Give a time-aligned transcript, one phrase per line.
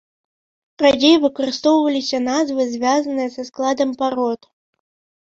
[0.83, 4.55] Радзей выкарыстоўваліся назвы, звязаныя са складам парод.